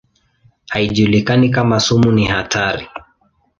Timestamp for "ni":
2.11-2.25